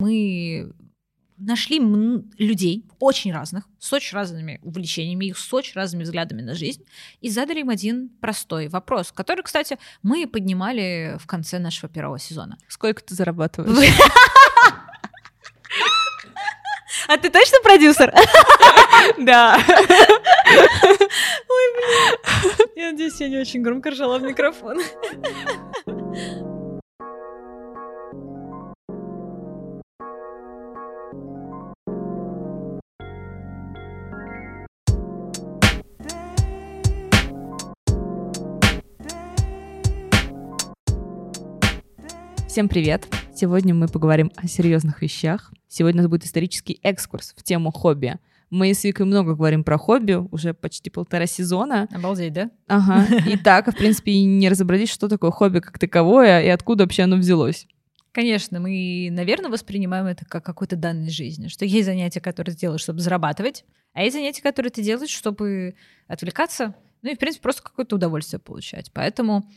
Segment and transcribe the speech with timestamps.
[0.00, 0.72] Мы
[1.36, 1.78] нашли
[2.38, 6.84] людей очень разных, с очень разными увлечениями, их с очень разными взглядами на жизнь,
[7.20, 12.58] и задали им один простой вопрос, который, кстати, мы поднимали в конце нашего первого сезона.
[12.68, 13.94] Сколько ты зарабатываешь?
[17.08, 18.12] А ты точно продюсер?
[19.18, 19.56] Да.
[19.56, 19.74] Ой,
[21.74, 22.68] блин.
[22.76, 24.78] Я надеюсь, я не очень громко ржала в микрофон.
[42.50, 43.06] Всем привет!
[43.32, 45.52] Сегодня мы поговорим о серьезных вещах.
[45.68, 48.18] Сегодня у нас будет исторический экскурс в тему хобби.
[48.50, 51.86] Мы с Викой много говорим про хобби, уже почти полтора сезона.
[51.92, 52.50] Обалдеть, да?
[52.66, 53.06] Ага.
[53.24, 57.04] И так, в принципе, и не разобрались, что такое хобби как таковое и откуда вообще
[57.04, 57.68] оно взялось.
[58.10, 62.80] Конечно, мы, наверное, воспринимаем это как какой-то данной жизни, что есть занятия, которые ты делаешь,
[62.80, 65.76] чтобы зарабатывать, а есть занятия, которые ты делаешь, чтобы
[66.08, 68.90] отвлекаться, ну и, в принципе, просто какое-то удовольствие получать.
[68.92, 69.48] Поэтому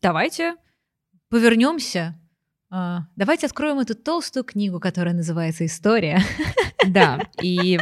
[0.00, 0.54] давайте
[1.32, 2.14] повернемся.
[2.74, 6.22] А, давайте откроем эту толстую книгу, которая называется «История».
[6.86, 7.78] Да, и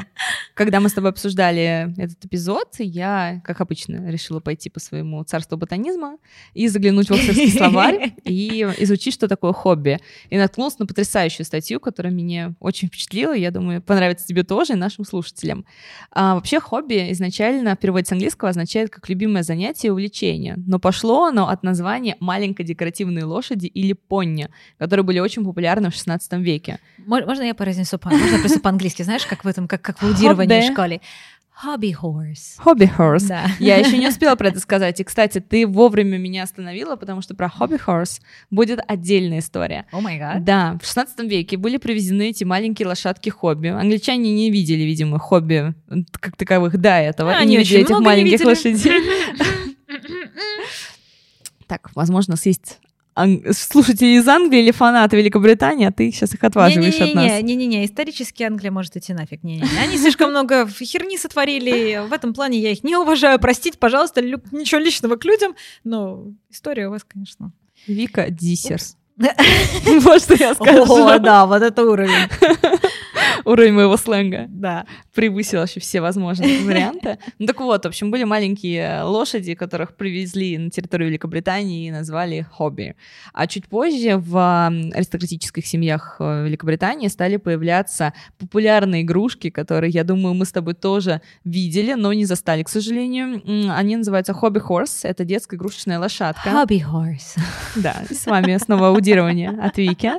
[0.60, 5.56] когда мы с тобой обсуждали этот эпизод, я, как обычно, решила пойти по своему царству
[5.56, 6.18] ботанизма
[6.52, 10.00] и заглянуть в Оксфордский словарь и изучить, что такое хобби.
[10.28, 14.76] И наткнулась на потрясающую статью, которая меня очень впечатлила, я думаю, понравится тебе тоже и
[14.76, 15.64] нашим слушателям.
[16.10, 20.78] А, вообще хобби изначально в переводе с английского означает как любимое занятие и увлечение, но
[20.78, 26.32] пошло оно от названия маленькой декоративной лошади или понни, которые были очень популярны в 16
[26.34, 26.80] веке.
[27.06, 28.30] Можно я произнесу по-английски?
[28.30, 31.00] Можно просто по-английски, знаешь, как в этом, как, как в аудировании в школе.
[31.62, 32.58] Hobby horse.
[32.64, 33.28] Hobby horse.
[33.28, 33.46] Да.
[33.58, 34.98] Я еще не успела про это сказать.
[34.98, 39.84] И, кстати, ты вовремя меня остановила, потому что про hobby horse будет отдельная история.
[39.92, 40.42] О май гад.
[40.42, 43.68] Да, в 16 веке были привезены эти маленькие лошадки хобби.
[43.68, 45.74] Англичане не видели, видимо, хобби
[46.12, 47.32] как таковых до этого.
[47.32, 48.92] Они не видели этих маленьких лошадей.
[51.66, 52.80] Так, возможно, съесть
[53.52, 57.42] слушатели из Англии или фанаты Великобритании, а ты сейчас их отваживаешь не, не, от нас.
[57.42, 59.42] Не-не-не, исторически Англия может идти нафиг.
[59.42, 59.78] Не, не, не.
[59.82, 63.38] Они слишком много херни сотворили, в этом плане я их не уважаю.
[63.38, 65.54] Простите, пожалуйста, ничего личного к людям,
[65.84, 67.52] но история у вас, конечно.
[67.86, 68.96] Вика Диссерс.
[69.84, 71.06] Вот что я скажу.
[71.06, 72.28] О, да, вот это уровень.
[73.50, 74.46] Уровень моего сленга.
[74.48, 74.86] Да.
[75.14, 77.18] Превысил вообще все возможные варианты.
[77.38, 82.46] Ну так вот, в общем, были маленькие лошади, которых привезли на территорию Великобритании и назвали
[82.50, 82.96] хобби.
[83.32, 90.34] А чуть позже в аристократических семьях э, Великобритании стали появляться популярные игрушки, которые, я думаю,
[90.34, 93.42] мы с тобой тоже видели, но не застали, к сожалению.
[93.72, 95.04] Они называются хобби хорс.
[95.04, 96.50] Это детская игрушечная лошадка.
[96.50, 97.36] Хобби хорс.
[97.76, 100.12] Да, с вами снова аудирование от Вики.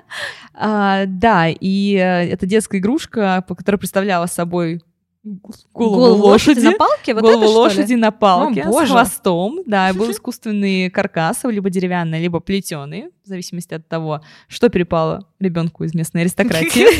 [0.54, 4.82] А, да, и э, это детская игрушка, которая представляла собой
[5.24, 6.66] голову, голову лошади, лошади.
[6.66, 11.44] на палке, вот голову это, лошади на палке О, с хвостом, да, был искусственный каркас,
[11.44, 16.86] либо деревянный, либо плетеный, в зависимости от того, что перепало ребенку из местной аристократии.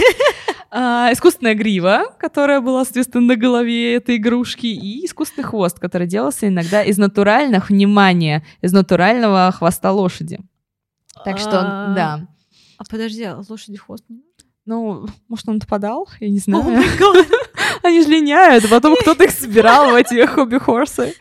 [0.74, 6.48] А, искусственная грива, которая была, соответственно, на голове этой игрушки, и искусственный хвост, который делался
[6.48, 10.40] иногда из натуральных, внимания, из натурального хвоста лошади.
[11.26, 12.28] Так что, а, да.
[12.78, 14.06] А подожди, а лошади хвост
[14.72, 16.08] ну, может, он нападал?
[16.20, 16.64] Я не знаю.
[16.64, 17.26] Oh
[17.84, 21.14] Они же линяют, потом кто-то их собирал в эти хобби-хорсы.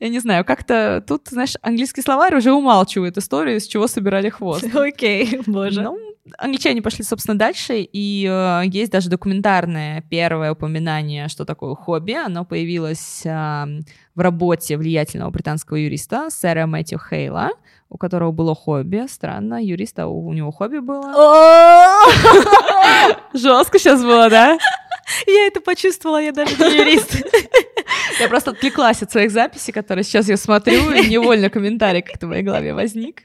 [0.00, 4.64] Я не знаю, как-то тут, знаешь, английский словарь уже умалчивает историю, с чего собирали хвост.
[4.74, 5.82] Окей, okay, боже.
[5.82, 5.98] Ну,
[6.36, 12.12] англичане пошли, собственно, дальше, и э, есть даже документарное первое упоминание, что такое хобби.
[12.12, 13.64] Оно появилось э,
[14.14, 17.52] в работе влиятельного британского юриста сэра Мэтью Хейла
[17.90, 19.06] у которого было хобби.
[19.08, 21.10] Странно, юриста у него хобби было.
[23.32, 24.58] Жестко сейчас было, да?
[25.26, 27.16] Я это почувствовала, я даже не юрист.
[28.20, 32.30] Я просто отвлеклась от своих записей, которые сейчас я смотрю, и невольно комментарий как-то в
[32.30, 33.22] моей голове возник.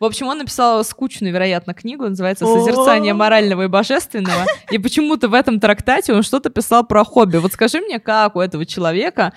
[0.00, 5.34] В общем, он написал скучную, вероятно, книгу, называется «Созерцание морального и божественного», и почему-то в
[5.34, 7.38] этом трактате он что-то писал про хобби.
[7.38, 9.32] Вот скажи мне, как у этого человека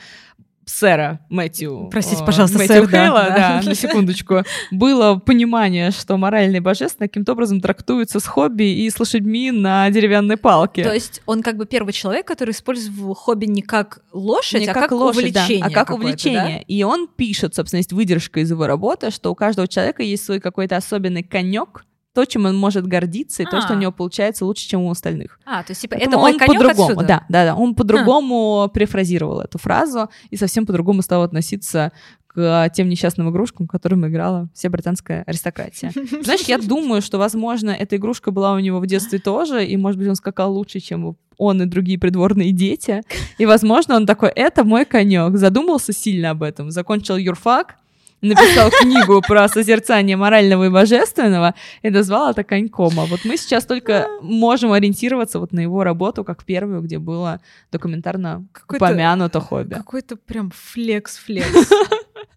[0.72, 1.90] сэра Мэтью.
[1.92, 4.44] Простите, пожалуйста, Мэтью сэр, Хейла, да, да, на секундочку.
[4.72, 9.90] Было понимание, что моральный и божественный каким-то образом трактуются с хобби и с лошадьми на
[9.90, 10.84] деревянной палке.
[10.84, 14.74] То есть он как бы первый человек, который использовал хобби не как лошадь, не а
[14.74, 15.60] как, как лошадь, увлечение.
[15.60, 16.60] Да, а как увлечение.
[16.60, 16.66] Да?
[16.68, 20.40] И он пишет, собственно, есть выдержка из его работы, что у каждого человека есть свой
[20.40, 23.80] какой-то особенный конек, то, чем он может гордиться, и то, что у а.
[23.80, 25.40] него получается лучше, чем у остальных.
[25.46, 28.70] А, то есть, типа, Поэтому это мой он по-другому, да, да, да, он по-другому а.
[28.70, 31.92] перефразировал эту фразу и совсем по-другому стал относиться
[32.28, 35.92] к тем несчастным игрушкам, которым играла вся британская аристократия.
[36.24, 40.00] Знаешь, я думаю, что, возможно, эта игрушка была у него в детстве тоже, и, может
[40.00, 43.02] быть, он скакал лучше, чем он и другие придворные дети.
[43.38, 45.36] И, возможно, он такой, это мой конек.
[45.38, 46.72] Задумался сильно об этом.
[46.72, 47.78] Закончил юрфак,
[48.22, 53.00] написал книгу про созерцание морального и божественного и назвал это коньком.
[53.00, 57.42] А вот мы сейчас только можем ориентироваться вот на его работу, как первую, где было
[57.72, 59.74] документарно упомянуто хобби.
[59.74, 61.70] Какой-то прям флекс-флекс.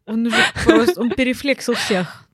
[0.06, 2.26] Он уже просто, он перефлексил всех.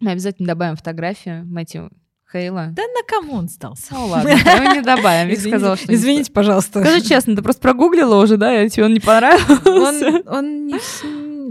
[0.00, 1.90] Мы обязательно добавим фотографию Мэтью
[2.32, 2.68] Хейла.
[2.72, 3.88] Да на кому он стался?
[3.90, 5.28] Ну ладно, мы не добавим.
[5.28, 6.80] Вик сказал, что Извините, пожалуйста.
[6.80, 8.62] Скажи честно, ты просто прогуглила уже, да?
[8.62, 9.60] И тебе он не понравился?
[9.66, 10.76] Он, он не...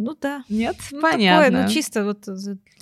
[0.10, 0.44] Ну да.
[0.50, 0.76] Нет?
[0.92, 1.46] Ну, Понятно.
[1.46, 2.28] Такое, ну чисто вот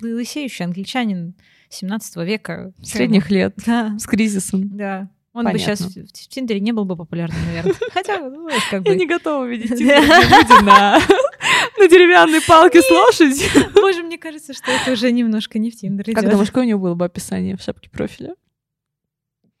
[0.00, 1.34] лысеющий англичанин
[1.68, 2.72] 17 века.
[2.82, 3.54] Средних лет.
[3.66, 3.96] Да.
[3.98, 4.76] С кризисом.
[4.76, 5.10] Да.
[5.34, 5.52] Он Понятно.
[5.52, 7.74] бы сейчас в в Тиндере не был бы популярным, наверное.
[7.92, 8.96] Хотя, ну, как Я бы...
[8.96, 10.98] не готова видеть Тиндер, на,
[11.78, 13.70] на деревянной палке с лошадью.
[13.74, 16.80] Боже, мне кажется, что это уже немножко не в Тиндер Как думаешь, какое у него
[16.80, 18.34] было бы описание в шапке профиля?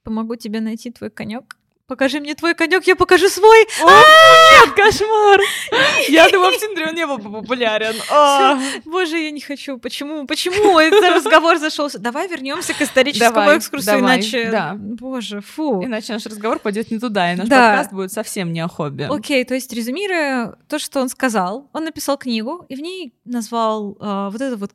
[0.04, 1.57] Помогу тебе найти твой конек.
[1.88, 3.66] Покажи мне твой конек, я покажу свой.
[3.80, 5.40] Нет, кошмар!
[6.08, 7.94] Я думаю, в Тиндере он не был бы популярен.
[8.10, 8.60] А.
[8.84, 9.78] Боже, я не хочу.
[9.78, 10.26] Почему?
[10.26, 11.88] Почему этот разговор зашел?
[11.98, 14.74] Давай вернемся к историческому экскурсу, иначе.
[14.76, 15.82] Боже, фу.
[15.82, 19.08] Иначе наш разговор пойдет не туда, и наш подкаст будет совсем не о хобби.
[19.10, 23.96] Окей, то есть резюмируя то, что он сказал, он написал книгу и в ней назвал
[24.00, 24.72] а, вот этот вот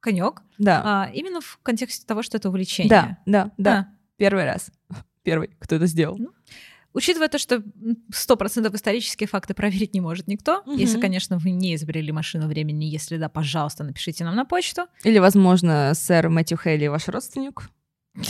[0.00, 0.82] конек Да.
[0.84, 2.90] а, именно в контексте того, что это увлечение.
[2.90, 3.72] Да, да, да.
[3.72, 3.86] А.
[4.16, 4.70] Первый раз.
[5.30, 6.18] Первый, кто это сделал.
[6.94, 7.62] Учитывая то, что
[8.12, 10.76] сто процентов исторические факты проверить не может никто, Мгм.
[10.76, 14.86] если, конечно, вы не изобрели машину времени, если да, пожалуйста, напишите нам на почту.
[15.04, 17.68] Или, возможно, сэр Мэтью Хейли ваш родственник,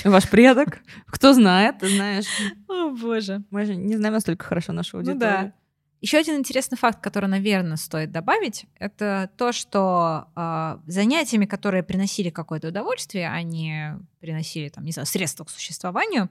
[0.04, 0.80] ваш предок.
[1.06, 2.26] Кто знает, ты знаешь.
[2.68, 3.44] О, боже.
[3.50, 5.20] Мы же не знаем настолько хорошо нашу Ну аудиторию.
[5.20, 5.52] да.
[6.00, 12.30] Еще один интересный факт, который, наверное, стоит добавить, это то, что а, занятиями, которые приносили
[12.30, 16.28] какое-то удовольствие, а не приносили, там, не знаю, средства к существованию,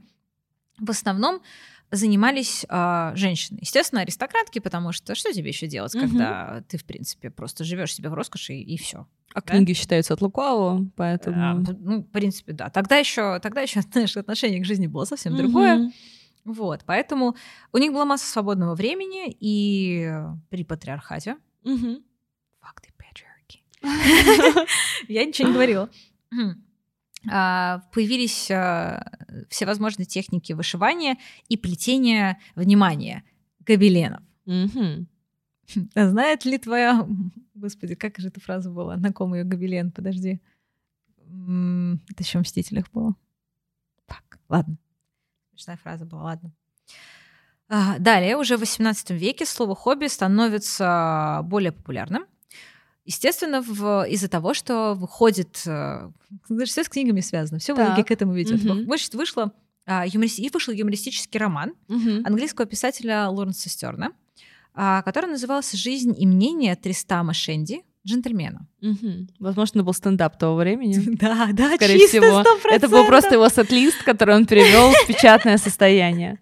[0.79, 1.41] в основном
[1.91, 3.59] занимались а, женщины.
[3.61, 6.09] Естественно, аристократки, потому что что тебе еще делать, Мгм.
[6.09, 9.07] когда ты, в принципе, просто живешь себе в роскоши и, все.
[9.33, 11.63] А книги считаются от лукавого, поэтому...
[11.79, 12.69] ну, в принципе, да.
[12.69, 15.75] Тогда еще, тогда еще, знаешь, отношение к жизни было совсем другое.
[15.77, 15.93] Мгм.
[16.45, 17.35] Вот, поэтому
[17.73, 20.09] у них была масса свободного времени, и
[20.49, 22.03] при патриархате Мгм.
[22.61, 23.61] Fuck the patriarchy.
[25.07, 25.89] Я ничего не говорила.
[27.29, 29.11] А, Появились а,
[29.49, 33.23] всевозможные техники вышивания и плетения, внимания,
[33.59, 34.21] гобеленов.
[34.45, 35.07] Мгм.
[35.95, 37.05] А Знает ли твоя...
[37.53, 38.95] Господи, как же эта фраза была?
[38.95, 39.91] На ком ее гобелен?
[39.91, 40.41] Подожди.
[41.17, 43.15] Это еще в «Мстителях» было.
[44.07, 44.77] Фак, ладно.
[45.49, 46.53] Смешная фраза была, ладно.
[47.67, 52.25] А, Далее, уже в XVIII веке слово «хобби» становится более популярным.
[53.07, 55.63] Естественно, в- из-за того, что выходит...
[55.65, 56.09] э,
[56.65, 58.61] все с книгами связано, все в итоге к этому ведет.
[58.63, 58.79] Мгм.
[58.91, 59.51] Выш- Вышло,
[59.85, 62.23] а, юморист- и вышел юмористический роман Мгм.
[62.25, 64.11] английского писателя Лоренса Стерна,
[64.73, 68.67] а, который назывался «Жизнь и мнение Тристама Шенди, джентльмена».
[68.81, 69.29] Мгм.
[69.39, 70.95] Возможно, это был стендап того времени.
[71.21, 72.41] Да, да, Скорее чисто всего.
[72.41, 72.43] 100%.
[72.71, 76.39] Это был просто его сет-лист, который он перевел в печатное состояние.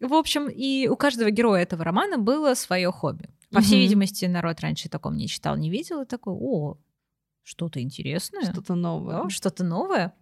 [0.00, 3.28] В общем, и у каждого героя этого романа было свое хобби.
[3.52, 6.76] По всей видимости, народ раньше таком не читал, не видел, и такой, о,
[7.44, 9.22] что-то интересное, Что-то новое.
[9.24, 10.14] да, что-то новое.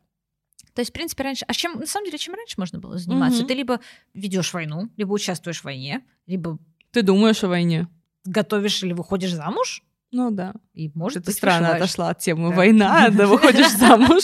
[0.74, 1.44] То есть, в принципе, раньше...
[1.48, 3.40] А чем, на самом деле, чем раньше можно было заниматься?
[3.40, 3.48] Мгм.
[3.48, 3.80] Ты либо
[4.14, 6.58] ведешь войну, либо участвуешь в войне, либо
[6.92, 7.88] Ты думаешь о войне?
[8.24, 9.82] готовишь или выходишь замуж,
[10.12, 10.54] Ну да.
[10.72, 11.82] и, может Ты быть, странно вышиваешь.
[11.82, 12.56] отошла от темы Да.
[12.56, 14.22] война, да выходишь замуж.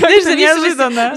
[0.00, 1.12] Зависимости- неожиданно.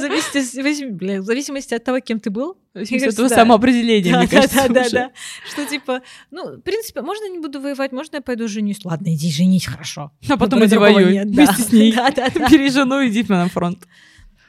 [1.22, 2.58] В зависимости, от того, кем ты был.
[2.74, 5.12] В зависимости от самоопределения, мне кажется, да, да, да.
[5.50, 8.80] Что типа, ну, в принципе, можно не буду воевать, можно я пойду женюсь.
[8.84, 10.12] Ладно, иди женись, хорошо.
[10.30, 11.92] А потом иди воюй вместе с ней.
[12.52, 13.88] Бери жену иди на фронт.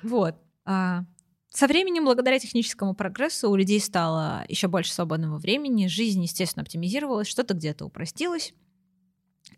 [0.03, 0.35] Вот.
[0.65, 1.05] А,
[1.50, 7.29] Со временем, благодаря техническому прогрессу, у людей стало еще больше свободного времени, жизнь, естественно, оптимизировалась,
[7.29, 8.53] что-то где-то упростилось.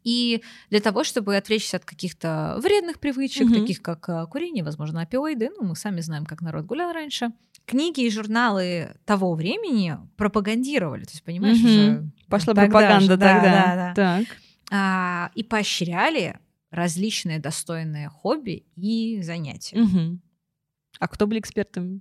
[0.04, 3.54] И для того, чтобы отвлечься от каких-то вредных привычек, Мгм.
[3.54, 7.32] таких как а, курение, возможно, опиоиды, ну, мы сами знаем, как народ гулял раньше,
[7.66, 11.04] книги и журналы того времени пропагандировали.
[11.04, 11.66] То есть, понимаешь, Мгм.
[11.66, 13.52] уже Пошла тогда пропаганда же, да, тогда.
[13.52, 13.94] да, да.
[13.94, 14.36] Так.
[14.70, 16.38] а, и поощряли
[16.70, 19.78] различные достойные хобби и занятия.
[19.78, 20.20] Мгм.
[21.00, 22.00] А кто были экспертами?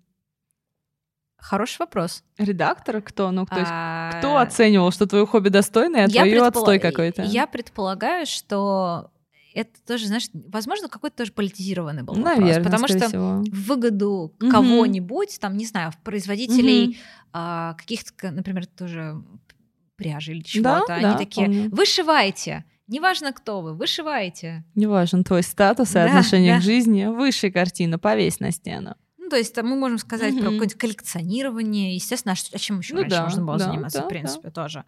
[1.49, 2.23] Хороший вопрос.
[2.37, 3.01] Редактор?
[3.01, 3.31] Кто?
[3.31, 6.79] Ну, то есть, А, кто оценивал, что твое хобби достойное, а я твое предпола- отстой
[6.79, 7.21] какой-то?
[7.23, 9.11] Я предполагаю, что
[9.53, 12.37] это тоже, знаешь, возможно, какой-то тоже политизированный был вопрос.
[12.37, 13.43] Наверное, Потому что всего.
[13.43, 16.95] в выгоду кого-нибудь, там, не знаю, производителей Мгм.
[17.33, 19.15] а, каких-то, например, тоже
[19.95, 20.45] пряжи или Да,
[20.79, 21.69] чего-то, они да, такие, помню.
[21.71, 22.65] вышивайте.
[22.87, 24.63] Неважно, кто вы, вышиваете.
[24.75, 26.59] Неважен твой статус и Да, отношение да.
[26.59, 27.05] к жизни.
[27.05, 28.95] Выше картина, повесь на стену.
[29.27, 30.53] Ну, то есть мы можем сказать про Мгм.
[30.53, 31.93] какое-нибудь коллекционирование.
[31.95, 34.07] Естественно, а, что- а чем еще Ну раньше да, можно было да, заниматься, да, в
[34.07, 34.85] принципе, тоже.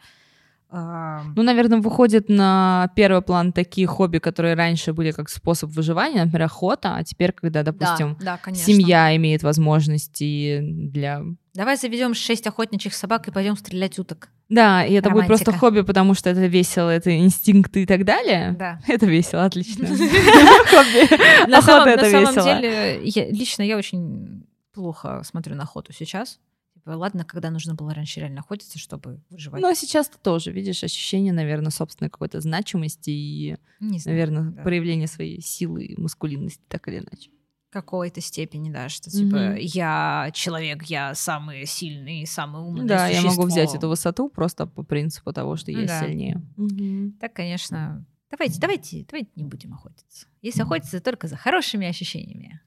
[0.71, 6.23] А, Ну, наверное, выходит на первый план такие хобби, которые раньше были как способ выживания,
[6.23, 11.23] например, охота, а теперь, когда, допустим, да, да, семья имеет возможности для...
[11.55, 14.29] Давай заведем шесть охотничьих собак и пойдем стрелять уток.
[14.47, 15.59] Да, и это будет просто Романтика.
[15.59, 18.55] хобби, потому что это весело, это инстинкты и так далее.
[18.57, 18.79] Да.
[18.87, 19.87] Это весело, отлично.
[19.87, 21.49] Хобби.
[21.49, 22.99] На самом, деле,
[23.31, 26.39] лично я очень плохо смотрю на охоту сейчас.
[26.79, 29.61] Типа, ладно, когда нужно было раньше реально охотиться, чтобы выживать.
[29.61, 34.17] Но сейчас ты тоже видишь ощущение, наверное, собственной какой-то значимости и, Не знаю.
[34.17, 34.63] наверное, да.
[34.63, 37.31] проявление своей силы и маскулинности, так или иначе.
[37.71, 39.55] Какой-то степени, да, что типа Мгм.
[39.59, 43.45] я человек, я самый сильный, самый умный Да, я могу существо.
[43.45, 45.99] взять эту высоту просто по принципу того, что Ну я да.
[46.01, 46.41] сильнее.
[46.57, 47.13] Мгм.
[47.19, 48.05] Так, конечно.
[48.31, 50.27] Давайте, давайте, давайте не будем охотиться.
[50.41, 52.59] Если охотиться только за хорошими ощущениями.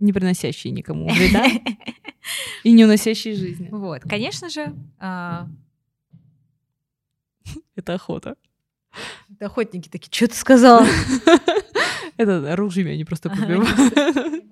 [0.00, 1.46] Не приносящие никому вреда
[2.64, 3.68] и не уносящие жизни.
[3.70, 5.46] Вот, конечно же, а,
[7.76, 8.36] Это охота.
[9.30, 10.84] это охотники такие, что ты сказал?
[12.16, 14.44] Это оружие, они просто побивают.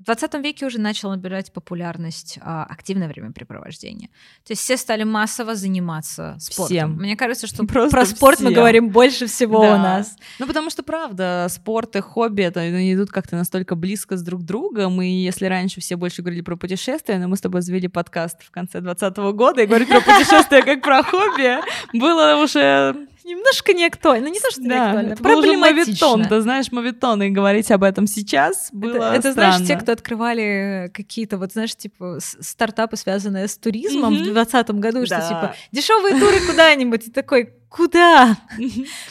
[0.00, 4.10] В 20 веке уже начало набирать популярность а, активное времяпрепровождение.
[4.46, 6.76] То есть все стали массово заниматься спортом.
[6.76, 6.92] Всем.
[6.98, 8.54] Мне кажется, что Просто про спорт мы всем.
[8.54, 9.74] говорим больше всего Да.
[9.74, 10.14] у нас.
[10.38, 14.44] Ну, потому что, правда, спорт и хобби, это они идут как-то настолько близко с друг
[14.44, 18.40] другом, и если раньше все больше говорили про путешествия, но мы с тобой завели подкаст
[18.44, 21.56] в конце 2020 года, и говорить про путешествия как про хобби
[21.92, 23.08] было уже...
[23.28, 24.28] Немножко не актуально.
[24.28, 25.12] Ну, не то, что не Да, актуально.
[25.12, 26.06] это Проблематично.
[26.08, 29.92] мовитон, ты знаешь, мовитон, и говорить об этом сейчас Это, было это, знаешь, те, кто
[29.92, 34.22] открывали какие-то, вот знаешь, типа стартапы, связанные с туризмом Мгм.
[34.22, 35.28] в 2020 году, что Да.
[35.28, 38.36] типа дешевые туры куда-нибудь, и такой, куда?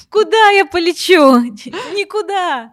[0.10, 1.40] Куда я полечу?
[1.96, 2.72] Никуда.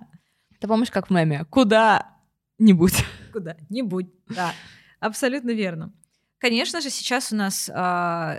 [0.61, 1.45] Ты помнишь, как в меме?
[1.51, 3.05] Куда-нибудь.
[3.33, 4.07] Куда-нибудь.
[4.29, 4.53] Да,
[5.01, 5.93] абсолютно верно.
[6.39, 8.39] Конечно же, сейчас у нас а,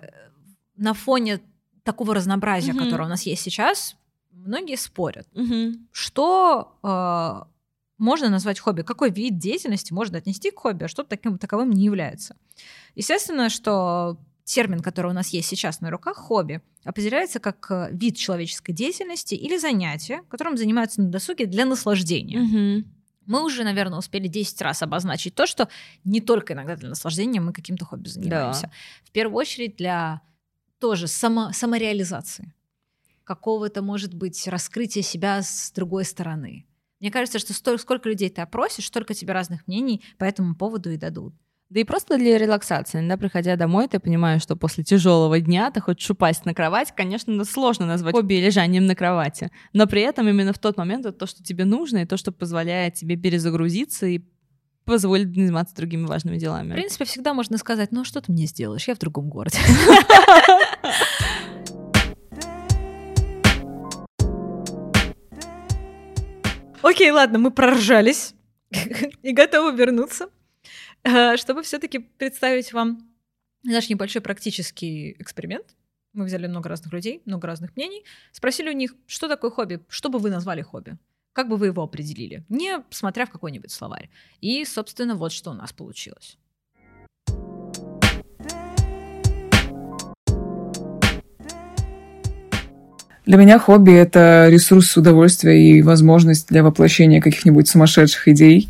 [0.76, 1.40] на фоне
[1.86, 2.84] такого разнообразия, Мгм.
[2.84, 3.96] которое у нас есть сейчас,
[4.32, 5.88] многие спорят, Мгм.
[5.92, 7.48] что а,
[7.98, 11.86] можно назвать хобби, какой вид деятельности можно отнести к хобби, а что таким таковым не
[11.86, 12.36] является.
[12.96, 18.18] Естественно, что термин, который у нас есть сейчас на руках, хобби, определяется как э, вид
[18.18, 22.39] человеческой деятельности или занятие, которым занимаются на досуге для наслаждения.
[22.39, 22.86] Мгм.
[23.25, 25.68] Мы уже, наверное, успели 10 раз обозначить то, что
[26.04, 28.70] не только иногда для наслаждения мы каким-то хобби занимаемся.
[29.04, 30.22] В первую очередь для
[30.86, 32.54] тоже само, самореализации.
[33.24, 36.68] Какого-то, может быть, раскрытия себя с другой стороны.
[37.00, 40.92] Мне кажется, что столько, сколько людей ты опросишь, столько тебе разных мнений по этому поводу
[40.92, 41.34] и дадут.
[41.72, 43.00] Да и просто для релаксации.
[43.00, 46.94] Иногда, приходя домой, ты понимаешь, что после тяжелого дня ты хочешь упасть на кровать.
[46.96, 49.50] Конечно, ну, сложно назвать хобби лежанием на кровати.
[49.74, 52.32] Но при этом именно в тот момент это то, что тебе нужно, и то, что
[52.32, 54.22] позволяет тебе перезагрузиться и
[54.86, 56.74] позволит заниматься другими важными В делами.
[56.74, 59.58] принципе, всегда можно сказать, ну а что ты мне сделаешь, я в другом городе.
[66.82, 68.36] Окей, ладно, мы проржались
[69.24, 70.30] и готовы вернуться,
[71.04, 73.10] э, чтобы все-таки представить вам
[73.63, 75.65] наш небольшой практический эксперимент.
[76.13, 80.10] Мы взяли много разных людей, много разных мнений, спросили у них, что такое хобби, что
[80.10, 80.98] бы вы назвали хобби,
[81.36, 84.10] как бы вы его определили, не смотря в какой-нибудь словарь.
[84.39, 86.38] И, собственно, вот что у нас получилось.
[93.25, 98.70] Для меня хобби— это ресурс удовольствия и возможность для воплощения каких-нибудь сумасшедших идей.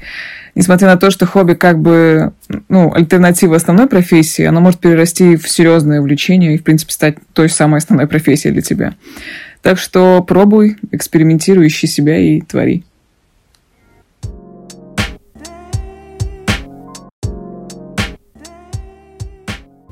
[0.56, 2.32] Несмотря на то, что хобби как бы
[2.70, 7.50] ну, альтернатива основной профессии, оно может перерасти в серьезное увлечение и, в принципе, стать той
[7.50, 8.96] самой основной профессией для тебя.
[9.66, 12.84] Так что пробуй, экспериментируй, ищи себя и твори.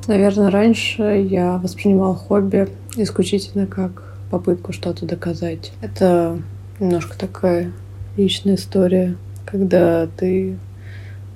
[0.07, 5.71] Наверное, раньше я воспринимал хобби исключительно как попытку что-то доказать.
[5.81, 6.39] Это
[6.79, 7.71] немножко такая
[8.15, 10.55] личная история, когда ты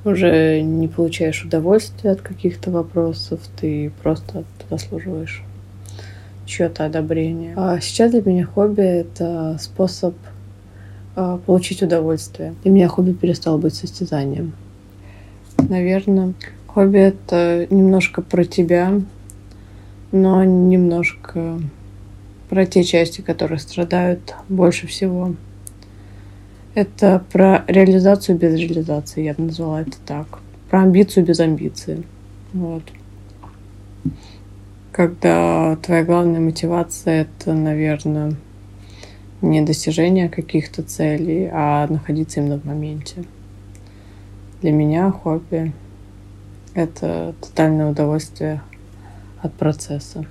[0.05, 5.41] уже не получаешь удовольствия от каких-то вопросов, ты просто заслуживаешь
[6.47, 7.53] чье-то одобрение.
[7.55, 10.15] А сейчас для меня хобби— это способ
[11.15, 12.55] а, получить удовольствие.
[12.63, 14.53] Для меня хобби перестало быть состязанием.
[15.57, 16.33] Наверное,
[16.65, 19.01] хобби— это немножко про тебя,
[20.11, 21.59] но немножко
[22.49, 25.35] про те части, которые страдают больше всего.
[26.73, 30.39] Это про реализацию без реализации, я бы назвала это так.
[30.69, 32.03] Про амбицию без амбиции.
[32.53, 32.83] Вот.
[34.97, 38.33] Когда твоя главная мотивация— это, наверное,
[39.43, 43.23] не достижение каких-то целей, а находиться именно в моменте.
[44.63, 45.71] Для меня хобби—
[46.73, 48.63] это тотальное удовольствие
[49.43, 50.25] от процесса.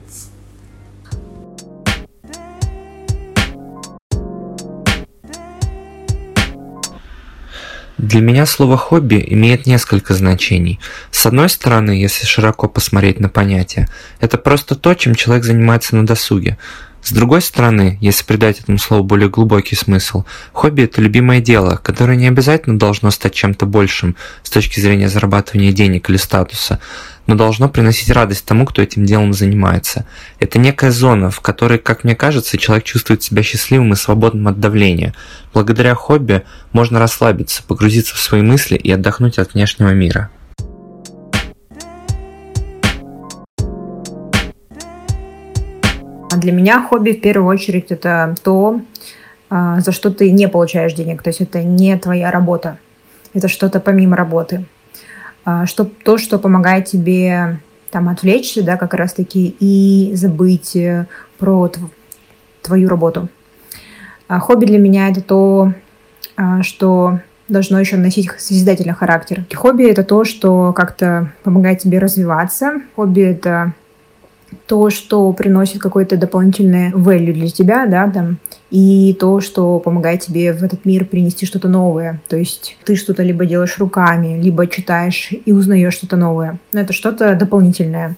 [7.99, 10.79] Для меня слово «хобби» имеет несколько значений.
[11.11, 13.89] С одной стороны, если широко посмотреть на понятие,
[14.21, 16.59] это просто то, чем человек занимается на досуге.
[17.07, 22.17] С другой стороны, если придать этому слову более глубокий смысл, хобби– это любимое дело, которое
[22.17, 26.81] не обязательно должно стать чем-то большим с точки зрения зарабатывания денег или статуса,
[27.29, 30.05] но должно приносить радость тому, кто этим делом занимается.
[30.41, 34.59] Это некая зона, в которой, как мне кажется, человек чувствует себя счастливым и свободным от
[34.59, 35.15] давления.
[35.55, 40.29] Благодаря хобби можно расслабиться, погрузиться в свои мысли и отдохнуть от внешнего мира.
[46.37, 48.81] Для меня хобби в первую очередь это то,
[49.49, 51.23] а, за что ты не получаешь денег.
[51.23, 52.79] То есть это не твоя работа.
[53.35, 54.65] Это что-то помимо работы.
[55.45, 61.07] А, что, то, что помогает тебе там отвлечься, да, как раз-таки, и забыть э,
[61.39, 61.71] про
[62.63, 63.29] твою работу.
[64.29, 65.73] А хобби для меня это то,
[66.63, 69.45] что должно еще носить созидательный характер.
[69.55, 72.81] Хобби— это то, что как-то помогает тебе развиваться.
[72.97, 73.73] Хобби— это
[74.67, 78.39] то, что приносит какое-то дополнительное value для тебя, да, там,
[78.71, 82.21] и то, что помогает тебе в этот мир принести что-то новое.
[82.29, 86.59] То есть ты что-то либо делаешь руками, либо читаешь и узнаешь что-то новое.
[86.73, 88.17] Но это что-то дополнительное.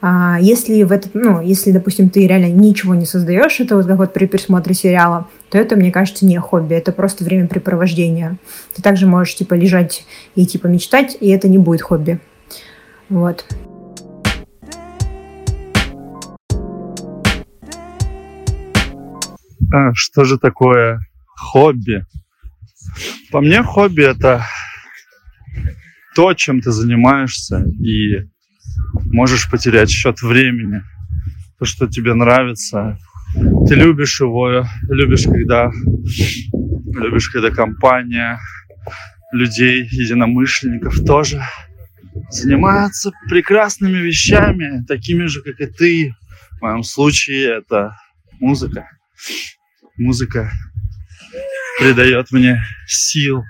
[0.00, 3.96] А если в этот, ну, если, допустим, ты реально ничего не создаешь, это вот как
[3.96, 8.36] вот при пересмотре сериала, то это, мне кажется, не хобби, это просто времяпрепровождение.
[8.74, 10.04] Ты также можешь, типа, лежать
[10.34, 12.20] и, типа, мечтать, и это не будет хобби.
[13.08, 13.46] Вот.
[19.72, 21.00] А, что же такое
[21.36, 22.04] хобби?
[23.30, 24.44] По мне, хобби это
[26.14, 28.28] то, чем ты занимаешься, и
[29.04, 30.82] можешь потерять счет времени.
[31.58, 32.98] То, что тебе нравится.
[33.68, 35.70] Ты любишь его, любишь, когда
[36.52, 38.38] любишь, когда компания
[39.32, 41.42] людей, единомышленников тоже
[42.30, 46.14] занимаются прекрасными вещами, такими же, как и ты.
[46.58, 47.98] В моем случае это
[48.40, 48.88] музыка
[49.96, 50.50] музыка
[51.78, 53.42] придает мне сил,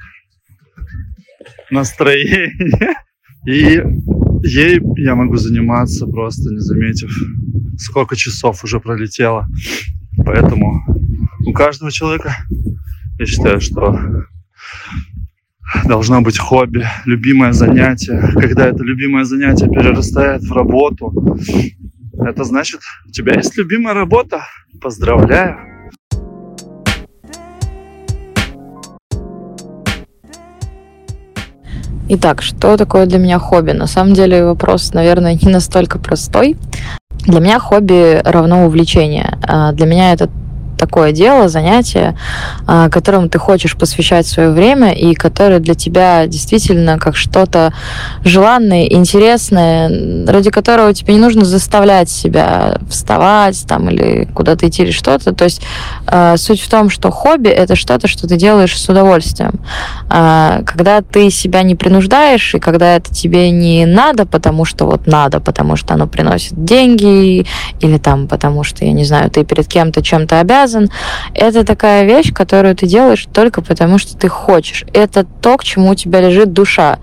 [1.71, 2.53] настроение.
[3.47, 3.81] И
[4.43, 7.11] ей я могу заниматься просто не заметив,
[7.79, 9.47] сколько часов уже пролетело.
[10.25, 10.83] Поэтому
[11.47, 12.37] у каждого человека,
[13.19, 14.27] я считаю, что
[15.85, 18.33] должно быть хобби, любимое занятие.
[18.35, 21.39] Когда это любимое занятие перерастает в работу,
[22.29, 24.43] это значит, у тебя есть любимая работа.
[24.81, 25.59] Поздравляю!
[32.09, 33.73] Итак, что такое для меня хобби?
[33.73, 36.57] На самом деле вопрос, наверное, не настолько простой.
[37.27, 39.37] Для меня хобби равно увлечение.
[39.43, 40.31] А для меня это
[40.77, 42.17] такое дело, занятие,
[42.67, 47.73] а, которому ты хочешь посвящать свое время и которое для тебя действительно как что-то
[48.25, 54.91] желанное, интересное, ради которого тебе не нужно заставлять себя вставать там или куда-то идти или
[54.91, 55.33] что-то.
[55.33, 55.63] То есть
[56.07, 59.61] а, суть в том, что хобби это что-то, что ты делаешь с удовольствием.
[60.09, 65.07] А, когда ты себя не принуждаешь и когда это тебе не надо, потому что вот
[65.07, 67.47] надо, потому что оно приносит деньги
[67.81, 70.91] или там потому что, я не знаю, ты перед кем-то чем-то обязан, обязан.
[71.35, 74.85] Это такая вещь, которую ты делаешь только потому, что ты хочешь.
[74.93, 76.99] Это то, к чему у тебя лежит душа.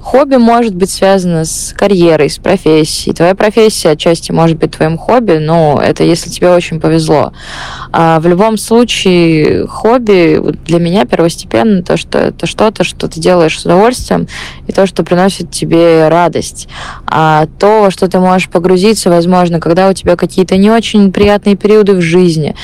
[0.00, 3.14] Хобби может быть связано с карьерой, с профессией.
[3.14, 7.34] Твоя профессия отчасти может быть твоим хобби, но это если тебе очень повезло.
[7.92, 13.58] А в любом случае, хобби для меня первостепенно то, что это что-то, что ты делаешь
[13.58, 14.28] с удовольствием,
[14.66, 16.68] и то, что приносит тебе радость.
[17.06, 21.56] А то, во что ты можешь погрузиться, возможно, когда у тебя какие-то не очень приятные
[21.56, 22.54] периоды в жизни,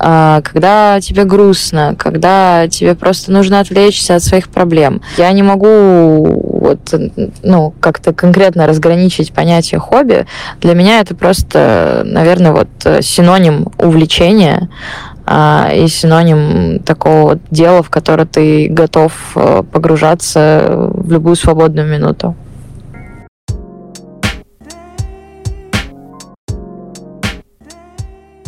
[0.00, 5.02] когда тебе грустно, когда тебе просто нужно отвлечься от своих проблем.
[5.18, 6.94] Я не могу вот,
[7.42, 10.26] ну, как-то конкретно разграничить понятие хобби.
[10.60, 12.68] Для меня это просто, наверное, вот
[13.02, 14.68] синоним увлечения
[15.26, 21.86] а, и синоним такого вот дела, в которое ты готов э, погружаться в любую свободную
[21.86, 22.34] минуту.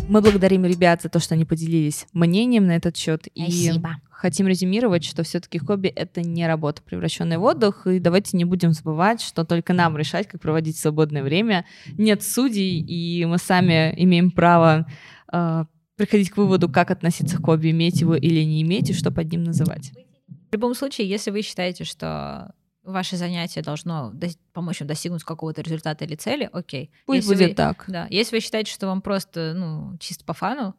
[0.08, 3.28] Мы благодарим ребят за то, что они поделились мнением на этот счет.
[3.34, 3.90] Спасибо.
[3.90, 7.86] И хотим резюмировать, что все-таки хобби— это не работа, превращенная в отдых.
[7.86, 11.64] И давайте не будем забывать, что только нам решать, как проводить свободное время.
[11.98, 14.86] Нет судей, и мы сами имеем право
[15.32, 15.64] э,
[15.96, 19.30] приходить к выводу, как относиться к хобби, иметь его или не иметь, и что под
[19.30, 19.92] ним называть.
[20.50, 24.12] В любом случае, если вы считаете, что ваше занятие должно
[24.52, 26.90] помочь вам достигнуть какого-то результата или цели, окей.
[27.06, 27.84] Пусть Если будет вы- так.
[27.88, 28.06] Да.
[28.10, 30.74] Если вы считаете, что вам просто, ну, чисто по фану,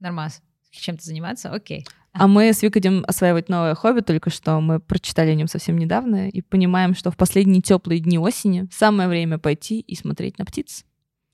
[0.00, 1.86] нормас, чем-то заниматься, окей.
[2.12, 5.78] А мы с Викой идем осваивать новое хобби, только что мы прочитали о нем совсем
[5.78, 10.44] недавно и понимаем, что в последние теплые дни осени самое время пойти и смотреть на
[10.44, 10.84] птиц.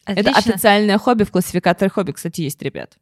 [0.05, 0.53] Это Отлично.
[0.53, 2.98] официальное хобби в классификаторе хобби, кстати, есть, ребят.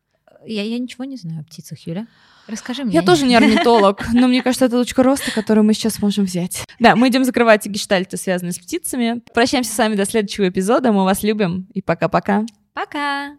[0.47, 2.07] Я, я ничего не знаю о птицах, Юля.
[2.47, 2.95] Расскажи мне.
[2.95, 6.65] Я тоже не орнитолог, но мне кажется, это точка роста, которую мы сейчас можем взять.
[6.81, 9.23] Да, мы идем закрывать гештальты, связанные с птицами.
[9.33, 10.93] Прощаемся с вами до следующего эпизода.
[10.93, 12.45] Мы вас любим и пока-пока.
[12.75, 13.37] Пока!